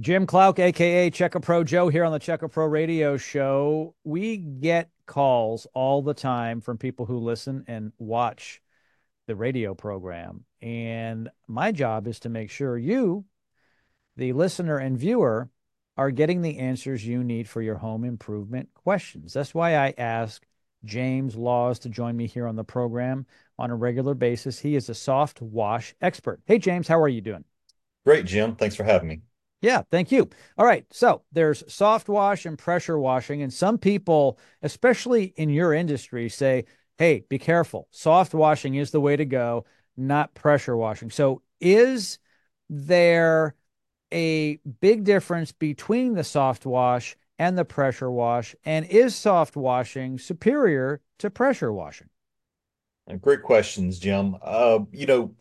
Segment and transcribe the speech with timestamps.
[0.00, 3.94] Jim Clouk, aka Check A Pro Joe, here on the Check A Pro Radio Show.
[4.02, 8.62] We get calls all the time from people who listen and watch
[9.26, 10.46] the radio program.
[10.62, 13.26] And my job is to make sure you,
[14.16, 15.50] the listener and viewer,
[15.98, 19.34] are getting the answers you need for your home improvement questions.
[19.34, 20.42] That's why I ask
[20.82, 23.26] James Laws to join me here on the program
[23.58, 24.60] on a regular basis.
[24.60, 26.40] He is a soft wash expert.
[26.46, 27.44] Hey, James, how are you doing?
[28.06, 28.56] Great, Jim.
[28.56, 29.20] Thanks for having me.
[29.62, 30.28] Yeah, thank you.
[30.56, 30.86] All right.
[30.90, 33.42] So there's soft wash and pressure washing.
[33.42, 36.64] And some people, especially in your industry, say,
[36.96, 37.86] hey, be careful.
[37.90, 41.10] Soft washing is the way to go, not pressure washing.
[41.10, 42.18] So is
[42.70, 43.54] there
[44.12, 48.54] a big difference between the soft wash and the pressure wash?
[48.64, 52.08] And is soft washing superior to pressure washing?
[53.20, 54.36] Great questions, Jim.
[54.40, 55.34] Uh, you know,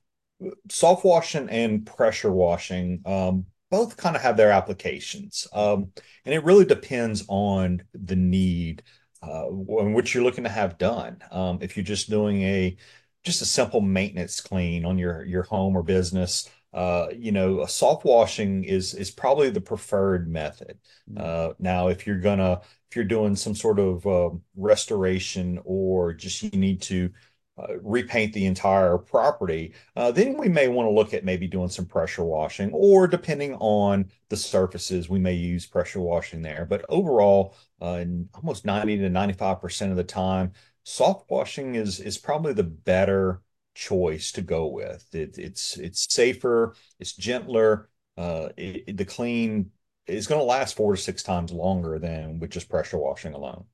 [0.69, 5.47] soft washing and pressure washing um, both kind of have their applications.
[5.53, 5.91] Um,
[6.25, 8.83] and it really depends on the need
[9.21, 11.21] uh, and what you're looking to have done.
[11.31, 12.77] Um, if you're just doing a
[13.23, 17.67] just a simple maintenance clean on your your home or business, uh, you know, a
[17.67, 20.77] soft washing is is probably the preferred method.
[21.11, 21.21] Mm.
[21.21, 26.41] Uh, now, if you're gonna if you're doing some sort of uh, restoration or just
[26.41, 27.11] you need to
[27.59, 31.69] uh, repaint the entire property, uh, then we may want to look at maybe doing
[31.69, 36.65] some pressure washing, or depending on the surfaces, we may use pressure washing there.
[36.65, 42.53] But overall, uh, almost 90 to 95% of the time, soft washing is is probably
[42.53, 43.41] the better
[43.75, 45.07] choice to go with.
[45.13, 47.89] It, it's it's safer, it's gentler.
[48.17, 49.71] Uh, it, the clean
[50.07, 53.65] is going to last four to six times longer than with just pressure washing alone.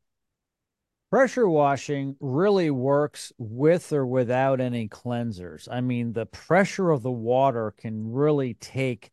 [1.16, 5.66] Pressure washing really works with or without any cleansers.
[5.72, 9.12] I mean, the pressure of the water can really take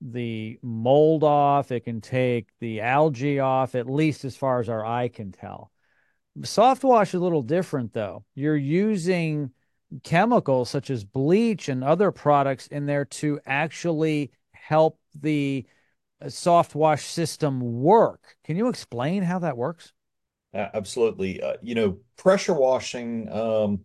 [0.00, 4.84] the mold off, it can take the algae off, at least as far as our
[4.84, 5.70] eye can tell.
[6.42, 8.24] Soft wash is a little different, though.
[8.34, 9.52] You're using
[10.02, 15.64] chemicals such as bleach and other products in there to actually help the
[16.20, 18.34] uh, soft wash system work.
[18.42, 19.92] Can you explain how that works?
[20.54, 21.42] Absolutely.
[21.42, 23.80] Uh, you know, pressure washing, um,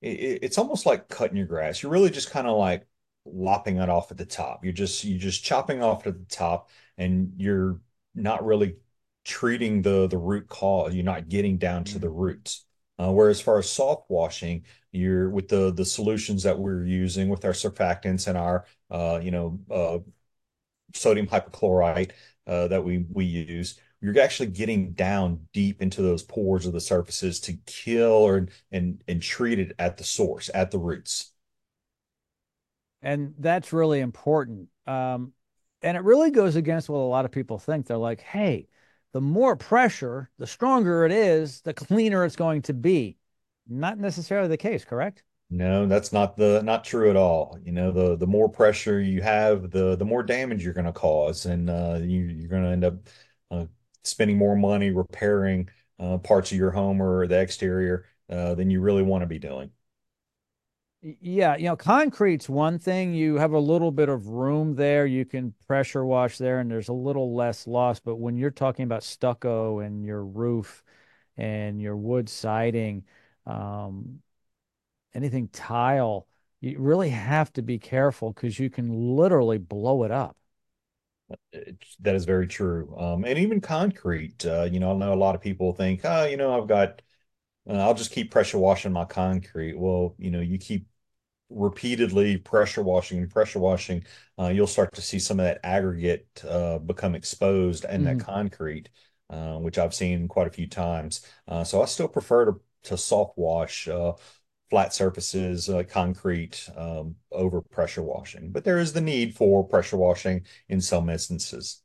[0.00, 1.82] it, it's almost like cutting your grass.
[1.82, 2.86] You're really just kind of like
[3.24, 4.64] lopping it off at the top.
[4.64, 7.80] You're just you're just chopping off at the top, and you're
[8.14, 8.76] not really
[9.24, 10.94] treating the the root cause.
[10.94, 12.16] You're not getting down to the mm-hmm.
[12.16, 12.64] roots.
[12.98, 17.28] Uh, whereas, as far as soft washing, you're with the the solutions that we're using
[17.28, 19.98] with our surfactants and our uh, you know uh,
[20.94, 22.12] sodium hypochlorite
[22.46, 26.80] uh, that we we use you're actually getting down deep into those pores of the
[26.80, 31.32] surfaces to kill or and and treat it at the source at the roots.
[33.02, 34.68] And that's really important.
[34.86, 35.32] Um,
[35.82, 37.86] and it really goes against what a lot of people think.
[37.86, 38.68] They're like hey
[39.12, 43.16] the more pressure the stronger it is the cleaner it's going to be.
[43.68, 45.22] Not necessarily the case correct?
[45.48, 47.58] No that's not the not true at all.
[47.64, 50.92] You know the the more pressure you have the the more damage you're going to
[50.92, 51.46] cause.
[51.46, 52.94] And uh, you, you're going to end up
[53.50, 53.66] uh,
[54.06, 55.68] spending more money repairing
[55.98, 59.38] uh, parts of your home or the exterior uh, than you really want to be
[59.38, 59.70] doing.
[61.02, 63.14] Yeah, you know, concrete's one thing.
[63.14, 65.06] You have a little bit of room there.
[65.06, 68.00] You can pressure wash there, and there's a little less loss.
[68.00, 70.82] But when you're talking about stucco and your roof
[71.36, 73.04] and your wood siding,
[73.46, 74.20] um,
[75.14, 76.28] anything tile,
[76.60, 80.36] you really have to be careful because you can literally blow it up
[82.00, 82.94] that is very true.
[82.98, 86.24] Um, and even concrete, uh, you know, I know a lot of people think, oh,
[86.24, 87.02] you know, I've got,
[87.68, 89.78] uh, I'll just keep pressure washing my concrete.
[89.78, 90.86] Well, you know, you keep
[91.48, 94.04] repeatedly pressure washing and pressure washing,
[94.38, 98.18] uh, you'll start to see some of that aggregate uh, become exposed in mm-hmm.
[98.18, 98.88] that concrete,
[99.30, 101.26] uh, which I've seen quite a few times.
[101.46, 103.88] Uh, so I still prefer to, to soft wash
[104.70, 108.50] flat surfaces, uh, concrete, um, over pressure washing.
[108.50, 111.82] But there is the need for pressure washing in some instances.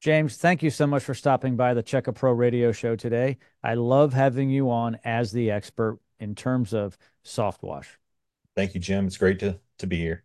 [0.00, 3.38] James, thank you so much for stopping by the Check A Pro radio show today.
[3.62, 7.98] I love having you on as the expert in terms of soft wash.
[8.54, 9.06] Thank you, Jim.
[9.06, 10.24] It's great to, to be here.